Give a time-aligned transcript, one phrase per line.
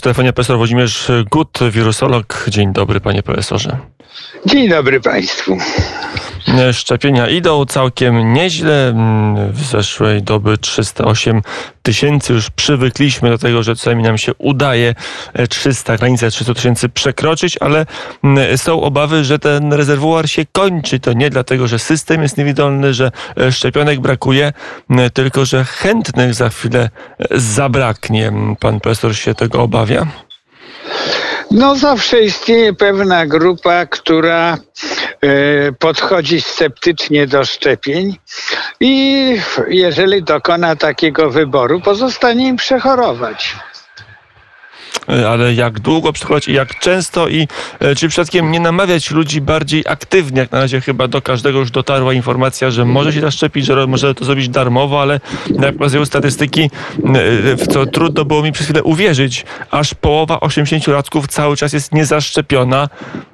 [0.00, 2.44] W telefonie profesor Włodzimierz Gut, wirusolog.
[2.48, 3.78] Dzień dobry, panie profesorze.
[4.46, 5.58] Dzień dobry państwu.
[6.72, 8.94] Szczepienia idą całkiem nieźle.
[9.52, 11.42] W zeszłej doby 308
[11.82, 12.32] tysięcy.
[12.32, 14.94] Już przywykliśmy do tego, że czasami nam się udaje
[15.48, 17.86] 300, granicę 300 tysięcy przekroczyć, ale
[18.56, 21.00] są obawy, że ten rezerwuar się kończy.
[21.00, 23.12] To nie dlatego, że system jest niewidolny, że
[23.50, 24.52] szczepionek brakuje,
[25.14, 26.90] tylko że chętnych za chwilę
[27.30, 28.32] zabraknie.
[28.60, 30.06] Pan profesor się tego obawia?
[31.50, 34.89] No zawsze istnieje pewna grupa, która e,
[35.78, 38.16] podchodzi sceptycznie do szczepień
[38.80, 39.36] i
[39.68, 43.56] jeżeli dokona takiego wyboru, pozostanie im przechorować.
[45.10, 47.48] E, ale jak długo przechodzić i jak często i
[47.80, 51.70] e, czy przypadkiem nie namawiać ludzi bardziej aktywnie, jak na razie chyba do każdego już
[51.70, 55.20] dotarła informacja, że może się zaszczepić, że może to zrobić darmowo, ale
[55.60, 56.70] jak pokazują statystyki, e,
[57.56, 62.88] w co trudno było mi przez chwilę uwierzyć, aż połowa 80-latków cały czas jest niezaszczepiona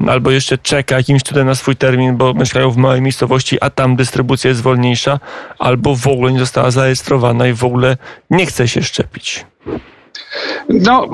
[0.08, 3.96] albo jeszcze czeka jakimś cudem na swój termin, bo mieszkają w małej miejscowości, a tam
[3.96, 5.20] dystrybucja jest wolniejsza,
[5.58, 7.96] albo w ogóle nie została zarejestrowana i w ogóle
[8.30, 9.46] nie chce się szczepić.
[10.68, 11.10] No,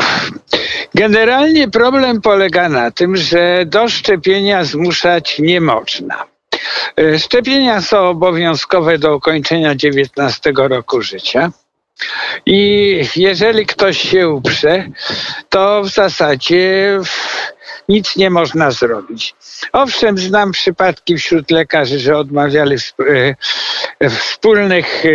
[0.95, 6.25] generalnie problem polega na tym, że do szczepienia zmuszać nie można.
[6.97, 11.51] E, szczepienia są obowiązkowe do ukończenia 19 roku życia.
[12.47, 14.89] I jeżeli ktoś się uprze,
[15.48, 16.98] to w zasadzie
[17.89, 19.34] nic nie można zrobić.
[19.73, 23.34] Owszem, znam przypadki wśród lekarzy, że odmawiali e,
[24.11, 25.08] wspólnych e,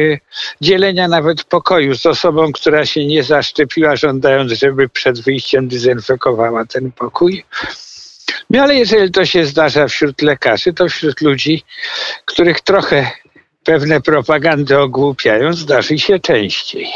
[0.61, 6.91] dzielenia nawet pokoju z osobą, która się nie zaszczepiła, żądając, żeby przed wyjściem dezynfekowała ten
[6.91, 7.43] pokój.
[8.49, 11.63] No ale jeżeli to się zdarza wśród lekarzy, to wśród ludzi,
[12.25, 13.11] których trochę
[13.63, 16.87] pewne propagandy ogłupiają, zdarzy się częściej.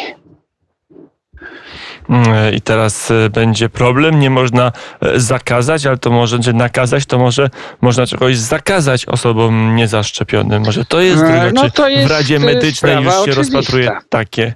[2.11, 7.05] Mm, I teraz e, będzie problem, nie można e, zakazać, ale to może, że nakazać,
[7.05, 7.49] to może
[7.81, 10.63] można czegoś zakazać osobom niezaszczepionym.
[10.63, 13.41] Może to jest droga, no, to jest w Radzie Medycznej już się oczywista.
[13.41, 14.53] rozpatruje takie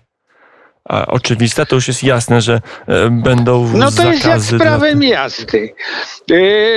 [0.90, 5.00] a oczywiste, to już jest jasne, że e, będą No to jest jak z prawem
[5.00, 5.08] dla...
[5.08, 5.74] jazdy.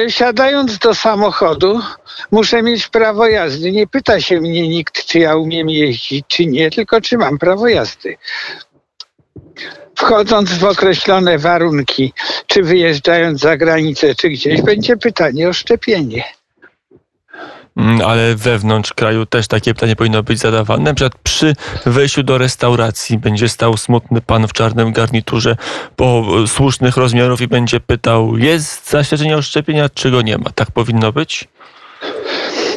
[0.09, 1.81] siadając do samochodu,
[2.31, 3.73] muszę mieć prawo jazdy.
[3.73, 7.69] Nie pyta się mnie nikt, czy ja umiem jeździć, czy nie, tylko czy mam prawo
[7.69, 8.17] jazdy
[9.99, 12.13] wchodząc w określone warunki,
[12.47, 16.25] czy wyjeżdżając za granicę, czy gdzieś, będzie pytanie o szczepienie.
[17.77, 20.85] Mm, ale wewnątrz kraju też takie pytanie powinno być zadawane.
[20.85, 21.55] Na przykład przy
[21.87, 25.57] wejściu do restauracji będzie stał smutny pan w czarnym garniturze
[25.97, 30.51] po słusznych rozmiarów i będzie pytał, jest zaświadczenie o szczepienia, czy go nie ma.
[30.55, 31.49] Tak powinno być?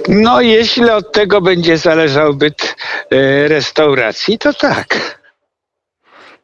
[0.08, 2.76] No, jeśli od tego będzie zależał byt
[3.12, 5.21] e, restauracji, to tak.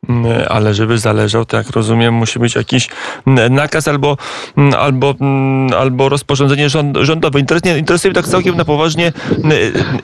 [0.09, 2.90] Mm, ale żeby zależał, to jak rozumiem, musi być jakiś
[3.28, 4.18] mm, nakaz albo,
[4.57, 5.16] mm, albo,
[5.78, 7.40] albo rozporządzenie rządowe.
[7.40, 9.13] Interesuje, interesuje mnie tak całkiem na poważnie,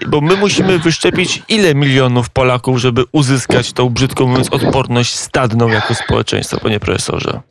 [0.07, 5.95] bo my musimy wyszczepić ile milionów Polaków, żeby uzyskać tą, brzydko mówiąc, odporność stadną jako
[5.95, 7.41] społeczeństwo, panie profesorze?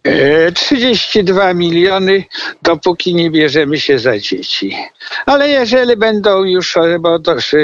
[0.55, 2.25] 32 e, miliony,
[2.63, 4.77] dopóki nie bierzemy się za dzieci.
[5.27, 7.19] Ale jeżeli będą już, bo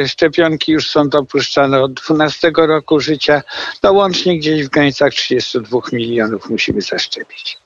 [0.06, 3.43] szczepionki już są dopuszczane od 12 roku życia,
[3.81, 7.59] to łącznie gdzieś w granicach 32 milionów musimy zaszczepić.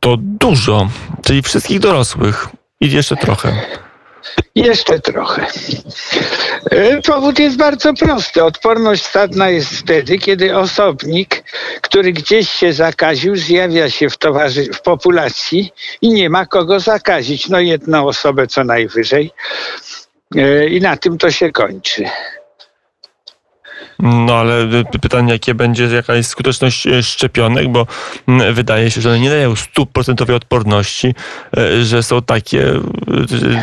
[0.00, 0.88] To dużo,
[1.24, 2.48] czyli wszystkich dorosłych
[2.80, 3.52] i jeszcze trochę.
[4.54, 5.46] Jeszcze trochę.
[6.70, 8.44] E, powód jest bardzo prosty.
[8.44, 11.44] Odporność stadna jest wtedy, kiedy osobnik,
[11.80, 17.48] który gdzieś się zakaził, zjawia się w, towarzy- w populacji i nie ma kogo zakazić.
[17.48, 19.30] No jedną osobę co najwyżej.
[20.36, 22.04] E, I na tym to się kończy.
[23.98, 24.66] No ale
[25.02, 27.86] pytanie, jakie będzie, jaka jest skuteczność e, szczepionek, bo
[28.28, 31.14] mm, wydaje się, że one nie dają stuprocentowej odporności,
[31.56, 32.72] e, że są takie,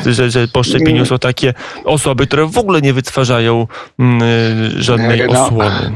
[0.06, 1.54] że, że po szczepieniu są takie
[1.86, 3.68] osoby, które w ogóle nie wytwarzają
[4.00, 4.22] mm,
[4.82, 5.46] żadnej no.
[5.46, 5.94] osłony.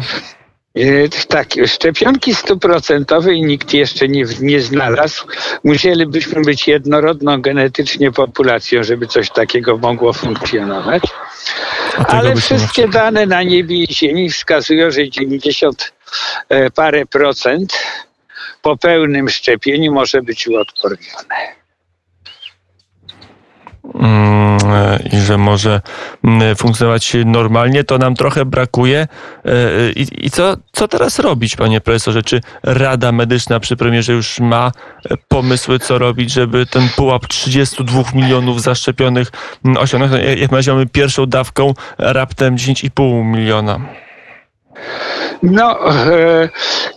[1.28, 5.28] Tak, szczepionki stuprocentowej nikt jeszcze nie, nie znalazł.
[5.64, 11.04] Musielibyśmy być jednorodną genetycznie populacją, żeby coś takiego mogło funkcjonować.
[11.98, 15.94] Ale wszystkie dane na niebie i ziemi wskazują, że 90
[16.50, 17.74] e, parę procent
[18.62, 21.57] po pełnym szczepieniu może być uodpornione.
[23.96, 25.82] Mm, e, i że może
[26.24, 29.08] mm, funkcjonować normalnie, to nam trochę brakuje.
[29.46, 32.24] E, I, i co, co teraz robić, panie profesorze?
[32.24, 34.72] Czy Rada Medyczna przy premierze już ma
[35.28, 39.32] pomysły, co robić, żeby ten pułap 32 milionów zaszczepionych
[39.66, 40.24] mm, osiągnąć?
[40.38, 43.80] Jak mamy pierwszą dawką raptem 10,5 miliona.
[45.44, 46.50] No, e,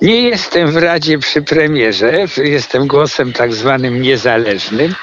[0.03, 4.95] nie jestem w Radzie przy premierze, jestem głosem tak zwanym niezależnym,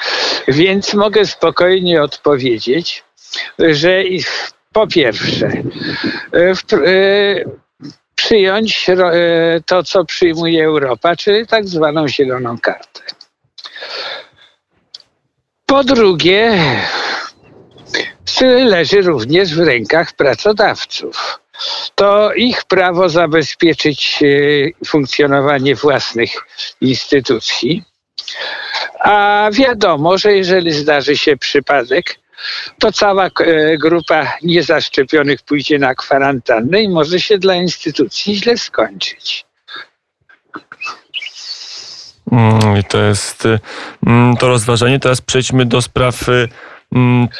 [0.47, 3.03] więc mogę spokojnie odpowiedzieć,
[3.59, 4.03] że
[4.73, 5.47] po pierwsze,
[6.33, 6.55] e, e,
[8.15, 8.87] przyjąć
[9.65, 13.01] to, co przyjmuje Europa, czyli tak zwaną zieloną kartę.
[15.65, 16.57] Po drugie,
[18.65, 21.39] leży również w rękach pracodawców
[21.95, 26.31] to ich prawo zabezpieczyć e, funkcjonowanie własnych
[26.81, 27.83] instytucji.
[28.99, 32.19] A wiadomo, że jeżeli zdarzy się przypadek,
[32.79, 39.45] to cała e, grupa niezaszczepionych pójdzie na kwarantannę i może się dla instytucji źle skończyć.
[42.31, 43.43] Mm, I to jest
[44.07, 44.99] mm, to rozważanie.
[44.99, 46.49] Teraz przejdźmy do spraw y,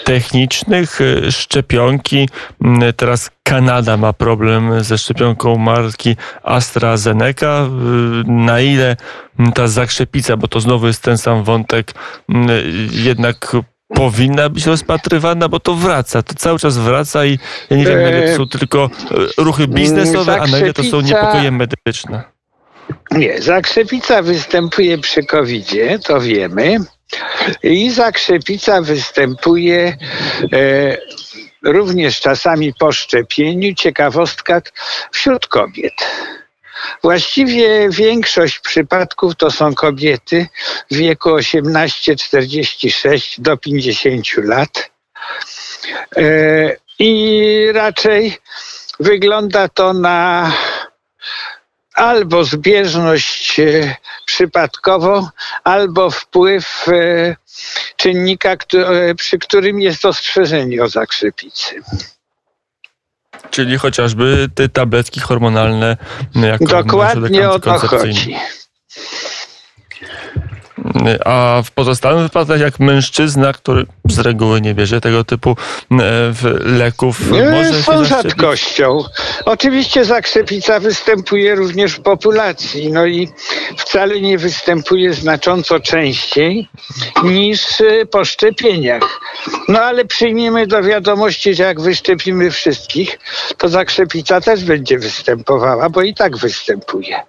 [0.03, 2.29] technicznych y, szczepionki.
[2.61, 7.65] Mm, teraz Kanada ma problem ze szczepionką marki AstraZeneca.
[7.65, 8.95] Y, na ile
[9.55, 11.93] ta zakrzepica, bo to znowu jest ten sam wątek,
[12.29, 12.49] mm,
[12.91, 13.55] jednak
[13.87, 17.39] powinna być rozpatrywana, bo to wraca, to cały czas wraca i
[17.69, 18.89] ja nie wiem, na ile to są e, tylko
[19.37, 22.23] ruchy biznesowe, a na ile to są niepokoje medyczne.
[23.11, 25.73] Nie, zakrzepica występuje przy covid
[26.03, 26.77] to wiemy.
[27.63, 29.97] I zakrzepica występuje
[30.53, 30.97] e,
[31.63, 33.75] również czasami po szczepieniu.
[33.75, 34.61] Ciekawostka
[35.11, 35.93] wśród kobiet.
[37.03, 40.47] Właściwie większość przypadków to są kobiety
[40.91, 44.89] w wieku 18-46 do 50 lat.
[46.17, 48.37] E, I raczej
[48.99, 50.51] wygląda to na
[51.97, 53.95] albo zbieżność e,
[54.25, 55.27] przypadkową,
[55.63, 57.35] albo wpływ e,
[57.95, 61.75] czynnika, e, przy którym jest ostrzeżenie o zakrzepicy.
[63.49, 65.97] Czyli chociażby te tabletki hormonalne
[66.35, 68.35] jako Dokładnie o to chodzi.
[71.25, 75.55] A w pozostałych wypadkach, jak mężczyzna, który z reguły nie bierze tego typu
[76.31, 79.03] w leków, może są rzadkością.
[79.45, 83.29] Oczywiście zakrzepica występuje również w populacji, no i
[83.77, 86.69] wcale nie występuje znacząco częściej
[87.23, 89.19] niż y, po szczepieniach.
[89.67, 93.19] No ale przyjmiemy do wiadomości, że jak wyszczepimy wszystkich,
[93.57, 97.19] to zakrzepica też będzie występowała, bo i tak występuje.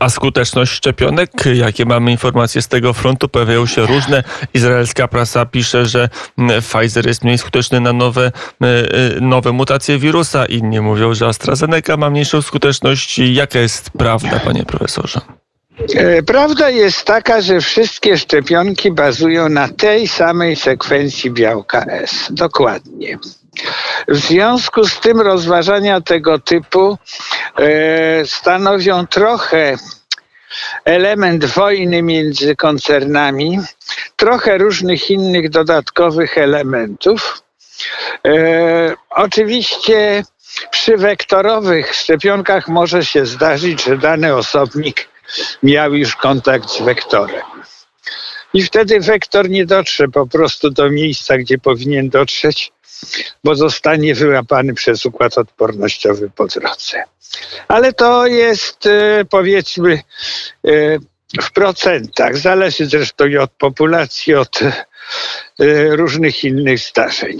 [0.00, 4.22] A skuteczność szczepionek, jakie mamy informacje z tego frontu, pojawiają się różne.
[4.54, 6.08] Izraelska prasa pisze, że
[6.60, 8.32] Pfizer jest mniej skuteczny na nowe,
[8.62, 10.46] e, e, nowe mutacje wirusa.
[10.46, 13.18] Inni mówią, że AstraZeneca ma mniejszą skuteczność.
[13.18, 15.20] Jaka jest prawda, panie profesorze?
[15.94, 22.28] E, prawda jest taka, że wszystkie szczepionki bazują na tej samej sekwencji białka S.
[22.30, 23.18] Dokładnie.
[24.08, 26.98] W związku z tym rozważania tego typu
[27.58, 29.76] e, stanowią trochę
[30.84, 33.60] element wojny między koncernami,
[34.16, 37.42] trochę różnych innych dodatkowych elementów.
[38.26, 40.24] E, oczywiście
[40.70, 45.08] przy wektorowych szczepionkach może się zdarzyć, że dany osobnik
[45.62, 47.42] miał już kontakt z wektorem.
[48.56, 52.72] I wtedy wektor nie dotrze po prostu do miejsca, gdzie powinien dotrzeć,
[53.44, 57.02] bo zostanie wyłapany przez układ odpornościowy po drodze.
[57.68, 60.00] Ale to jest e, powiedzmy e,
[61.42, 62.36] w procentach.
[62.36, 64.72] Zależy zresztą i od populacji, od e,
[65.96, 67.38] różnych innych zdarzeń.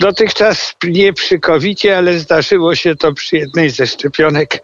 [0.00, 4.62] Dotychczas nie przy covid ale zdarzyło się to przy jednej ze szczepionek,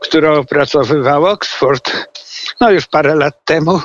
[0.00, 1.92] którą opracowywał Oxford,
[2.60, 3.80] no już parę lat temu,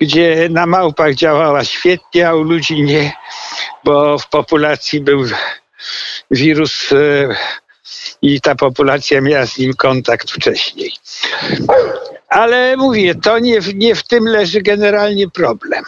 [0.00, 3.12] gdzie na małpach działała świetnie, a u ludzi nie,
[3.84, 5.24] bo w populacji był
[6.30, 6.96] wirus e,
[8.22, 10.92] i ta populacja miała z nim kontakt wcześniej.
[12.28, 15.84] Ale mówię, to nie, nie w tym leży generalnie problem.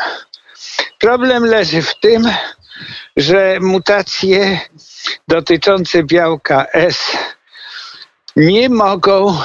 [0.99, 2.31] Problem leży w tym,
[3.17, 4.61] że mutacje
[5.29, 7.17] dotyczące białka S
[8.37, 9.39] nie mogą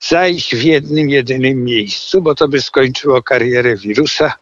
[0.00, 4.34] zajść w jednym, jedynym miejscu, bo to by skończyło karierę wirusa,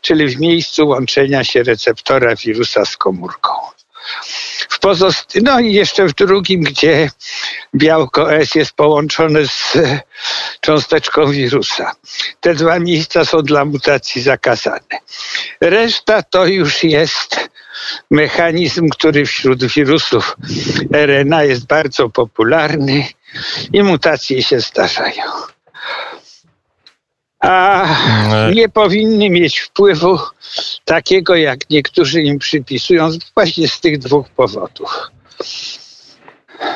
[0.00, 3.52] czyli w miejscu łączenia się receptora wirusa z komórką.
[4.68, 7.10] W pozost- no i jeszcze w drugim, gdzie
[7.74, 9.78] białko S jest połączone z
[10.60, 11.92] cząsteczką wirusa.
[12.40, 14.98] Te dwa miejsca są dla mutacji zakazane.
[15.60, 17.48] Reszta to już jest
[18.10, 20.36] mechanizm, który wśród wirusów
[20.92, 23.06] RNA jest bardzo popularny
[23.72, 25.22] i mutacje się zdarzają.
[27.40, 27.86] A
[28.54, 30.18] nie powinny mieć wpływu
[30.84, 35.10] takiego, jak niektórzy im przypisują, właśnie z tych dwóch powodów.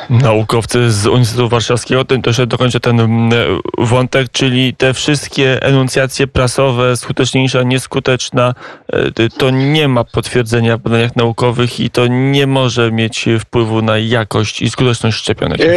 [0.09, 3.31] Naukowcy z Uniwersytetu Warszawskiego, to jeszcze dokończę ten mm,
[3.77, 8.53] wątek, czyli te wszystkie enuncjacje prasowe, skuteczniejsza, nieskuteczna,
[8.93, 13.97] e, to nie ma potwierdzenia w badaniach naukowych i to nie może mieć wpływu na
[13.97, 15.61] jakość i skuteczność szczepionek.
[15.61, 15.67] E,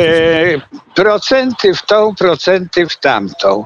[0.94, 3.64] procenty w tą, procenty w tamtą.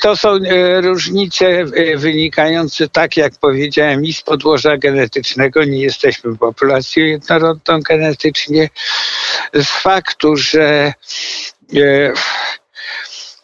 [0.00, 5.64] To są e, różnice e, wynikające, tak jak powiedziałem, i z podłoża genetycznego.
[5.64, 8.70] Nie jesteśmy populacją jednorodną genetycznie.
[9.54, 10.92] Z faktu, że
[11.76, 12.12] e,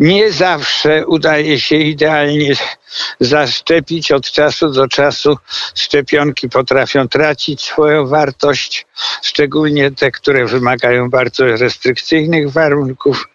[0.01, 2.55] nie zawsze udaje się idealnie
[3.21, 4.13] zaszczepić.
[4.13, 5.37] Od czasu do czasu
[5.75, 8.87] szczepionki potrafią tracić swoją wartość,
[9.23, 13.29] szczególnie te, które wymagają bardzo restrykcyjnych warunków.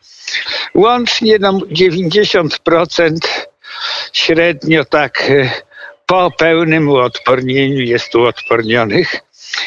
[0.73, 3.17] Łącznie no, 90%
[4.13, 5.51] średnio tak e,
[6.05, 9.15] po pełnym uodpornieniu jest uodpornionych,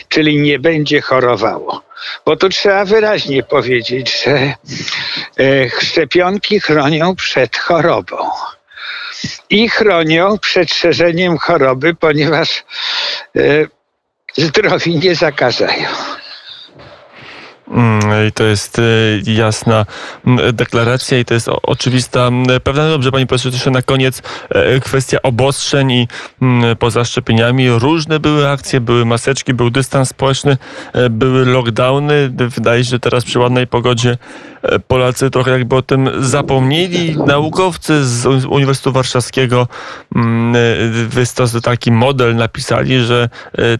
[0.09, 1.83] czyli nie będzie chorowało.
[2.25, 4.55] Bo tu trzeba wyraźnie powiedzieć, że e,
[5.81, 8.17] szczepionki chronią przed chorobą.
[9.51, 12.65] I chronią przed szerzeniem choroby, ponieważ
[13.37, 13.41] e,
[14.37, 15.89] zdrowi nie zakażają.
[17.69, 19.87] Mm, I to jest y, jasna
[20.53, 22.31] deklaracja i to jest oczywista
[22.65, 22.83] prawda.
[22.85, 26.09] No dobrze, pani profesor, jeszcze na koniec e, kwestia obostrzeń i
[26.79, 27.71] poza szczepieniami.
[27.71, 30.57] Różne były akcje, były maseczki, był dystans społeczny,
[30.93, 32.31] e, były lockdowny.
[32.31, 34.19] Wydaje się, że teraz przy ładnej pogodzie
[34.63, 37.17] e, Polacy trochę jakby o tym zapomnieli.
[37.27, 39.69] Naukowcy z Uniwersytetu Warszawskiego
[41.09, 43.29] wystos taki model napisali, że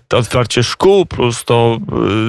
[0.09, 1.79] to otwarcie szkół plus to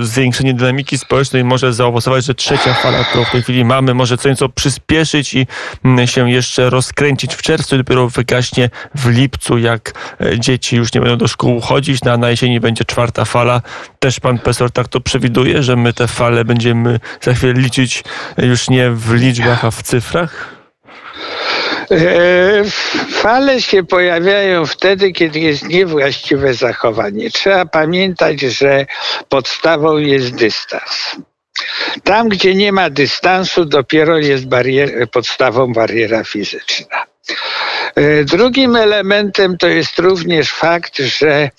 [0.01, 4.29] zwiększenie dynamiki społecznej może zaowocować, że trzecia fala, którą w tej chwili mamy, może co
[4.29, 5.47] nieco przyspieszyć i
[5.85, 11.01] mm, się jeszcze rozkręcić w czerwcu dopiero wygaśnie w lipcu, jak e, dzieci już nie
[11.01, 13.61] będą do szkół chodzić, na, na jesieni będzie czwarta fala.
[13.99, 18.03] Też pan profesor tak to przewiduje, że my te fale będziemy za chwilę liczyć
[18.37, 20.57] już nie w liczbach, a w cyfrach?
[21.91, 22.63] E,
[23.09, 27.31] fale się pojawiają wtedy, kiedy jest niewłaściwe zachowanie.
[27.31, 28.85] Trzeba pamiętać, że
[29.29, 31.15] podstawą jest dystans.
[32.03, 37.05] Tam, gdzie nie ma dystansu, dopiero jest barier, podstawą bariera fizyczna.
[37.95, 41.49] E, drugim elementem to jest również fakt, że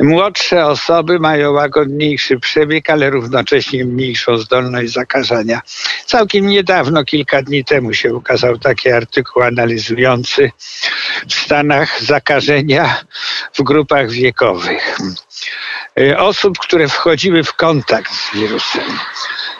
[0.00, 5.60] młodsze osoby mają łagodniejszy przebieg, ale równocześnie mniejszą zdolność zakażania.
[6.06, 10.50] Całkiem niedawno, kilka dni temu się ukazał taki artykuł analizujący
[11.28, 13.00] w Stanach zakażenia
[13.54, 14.98] w grupach wiekowych.
[16.00, 18.98] E, osób, które wchodziły w kontakt z wirusem,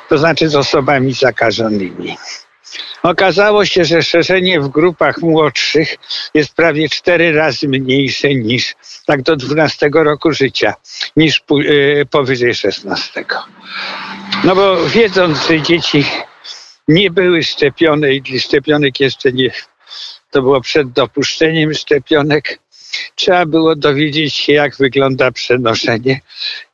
[0.09, 2.17] to znaczy z osobami zakażonymi.
[3.03, 5.97] Okazało się, że szerzenie w grupach młodszych
[6.35, 8.75] jest prawie cztery razy mniejsze niż
[9.07, 10.75] tak do 12 roku życia,
[11.17, 13.25] niż e, powyżej 16.
[14.45, 16.05] No bo wiedząc, że dzieci
[16.89, 19.51] nie były szczepione i szczepionek jeszcze nie,
[20.31, 22.59] to było przed dopuszczeniem szczepionek,
[23.15, 26.21] trzeba było dowiedzieć się, jak wygląda przenoszenie,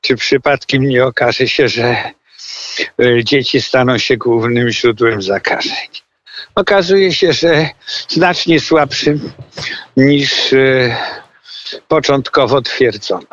[0.01, 1.97] czy przypadkiem nie okaże się, że
[3.25, 5.88] dzieci staną się głównym źródłem zakażeń
[6.54, 7.69] okazuje się, że
[8.09, 9.33] znacznie słabszym
[9.97, 10.97] niż e,
[11.88, 13.26] początkowo twierdzono.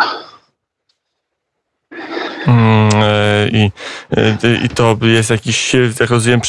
[2.47, 3.71] Mm, e, I,
[4.17, 6.41] e, I to jest jakiś, jak rozumiem,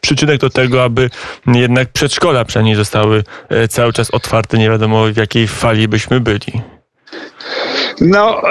[0.00, 1.10] przyczynek do tego, aby
[1.46, 3.24] jednak przedszkola przynajmniej zostały
[3.68, 4.58] cały czas otwarte.
[4.58, 6.62] Nie wiadomo w jakiej fali byśmy byli.
[8.00, 8.42] No,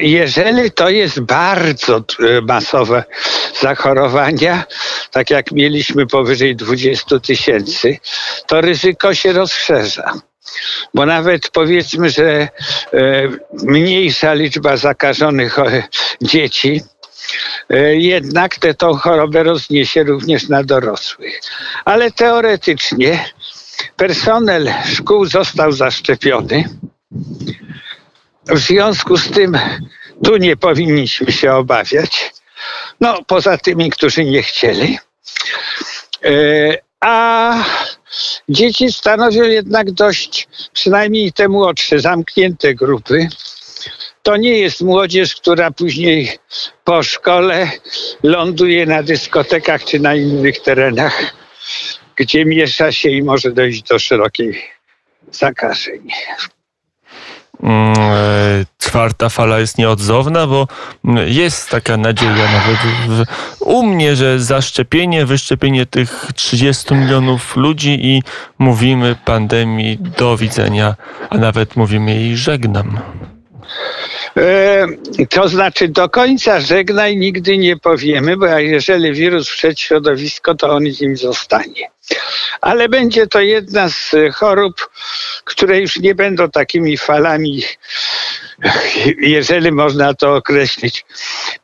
[0.00, 2.04] jeżeli to jest bardzo
[2.48, 3.04] masowe
[3.60, 4.64] zachorowania,
[5.10, 7.98] tak jak mieliśmy powyżej 20 tysięcy,
[8.46, 10.12] to ryzyko się rozszerza.
[10.94, 12.48] Bo nawet powiedzmy, że e,
[13.62, 15.82] mniejsza liczba zakażonych e,
[16.22, 16.80] dzieci,
[17.70, 21.40] e, jednak te, tą chorobę rozniesie również na dorosłych.
[21.84, 23.24] Ale teoretycznie
[23.96, 26.64] personel szkół został zaszczepiony.
[28.46, 29.58] W związku z tym
[30.24, 32.32] tu nie powinniśmy się obawiać.
[33.00, 34.98] No, poza tymi, którzy nie chcieli.
[36.24, 36.30] E,
[37.00, 37.54] a
[38.48, 43.28] dzieci stanowią jednak dość, przynajmniej te młodsze, zamknięte grupy.
[44.22, 46.38] To nie jest młodzież, która później
[46.84, 47.70] po szkole
[48.22, 51.34] ląduje na dyskotekach czy na innych terenach,
[52.16, 54.62] gdzie miesza się i może dojść do szerokiej
[55.30, 56.08] zakażeń.
[57.62, 60.68] Mm, e, czwarta fala jest nieodzowna, bo
[61.26, 62.78] jest taka nadzieja nawet
[63.08, 63.24] w,
[63.60, 68.22] u mnie, że zaszczepienie, wyszczepienie tych 30 milionów ludzi i
[68.58, 70.94] mówimy pandemii do widzenia,
[71.30, 73.00] a nawet mówimy jej żegnam.
[74.36, 74.86] E,
[75.30, 80.84] to znaczy do końca żegnaj nigdy nie powiemy, bo jeżeli wirus wszedł środowisko, to on
[81.00, 81.90] nim zostanie.
[82.60, 84.90] Ale będzie to jedna z chorób,
[85.44, 87.62] które już nie będą takimi falami,
[89.18, 91.04] jeżeli można to określić,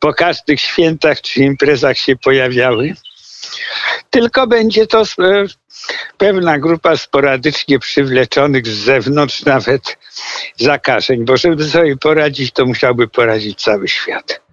[0.01, 2.95] po każdych świętach czy imprezach się pojawiały.
[4.11, 5.05] Tylko będzie to e,
[6.19, 9.99] pewna grupa sporadycznie przywleczonych z zewnątrz nawet
[10.57, 14.48] zakażeń, bo żeby sobie poradzić, to musiałby poradzić cały świat.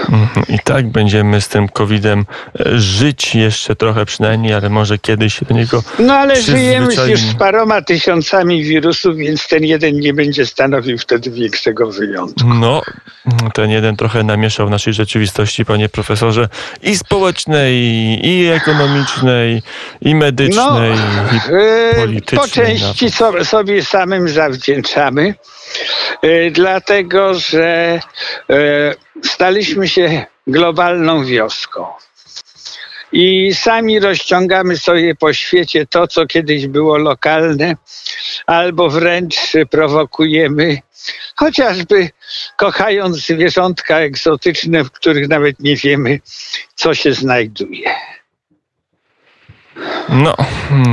[0.00, 0.46] Mhm.
[0.48, 2.24] I tak będziemy z tym COVID-em
[2.60, 5.82] e, żyć jeszcze trochę przynajmniej, ale może kiedyś się do niego.
[5.98, 11.30] No ale żyjemy już z paroma tysiącami wirusów, więc ten jeden nie będzie stanowił wtedy
[11.30, 12.48] większego wyjątku.
[12.48, 12.82] No,
[13.54, 16.48] ten jeden trochę namieszał naszej rzeczywistości, panie profesorze,
[16.82, 17.74] i społecznej,
[18.28, 19.62] i ekonomicznej,
[20.00, 22.40] i medycznej, no, i e, politycznej.
[22.40, 23.48] Po części nawet.
[23.48, 25.34] sobie samym zawdzięczamy,
[26.22, 28.00] e, dlatego że
[29.22, 31.86] staliśmy się globalną wioską.
[33.12, 37.76] I sami rozciągamy sobie po świecie to, co kiedyś było lokalne,
[38.46, 39.36] albo wręcz
[39.70, 40.78] prowokujemy,
[41.36, 42.10] chociażby
[42.56, 46.20] kochając zwierzątka egzotyczne, w których nawet nie wiemy,
[46.74, 47.94] co się znajduje.
[50.08, 50.36] No,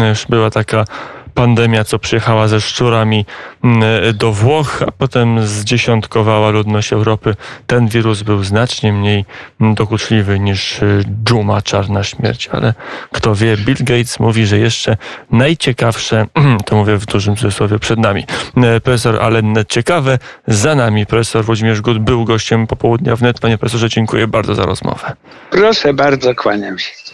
[0.10, 0.86] już była taka
[1.34, 3.26] pandemia, co przyjechała ze szczurami
[3.64, 3.84] mm,
[4.18, 7.36] do Włoch, a potem zdziesiątkowała ludność Europy.
[7.68, 9.26] Ten wirus był znacznie mniej
[9.60, 12.74] dokuczliwy niż y, dżuma, czarna śmierć, ale
[13.12, 14.98] kto wie, Bill Gates mówi, że jeszcze
[15.32, 16.28] najciekawsze,
[16.66, 18.26] to mówię w dużym cudzysłowie, przed nami.
[18.58, 21.06] E, profesor Allen ciekawe, za nami.
[21.06, 23.40] Profesor Włodzimierz Gut był gościem popołudnia wnet.
[23.40, 25.16] Panie profesorze, dziękuję bardzo za rozmowę.
[25.52, 27.09] Proszę bardzo, kłaniam się.